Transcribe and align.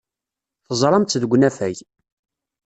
Teẓram-tt 0.67 1.19
deg 1.21 1.31
unafag. 1.35 1.77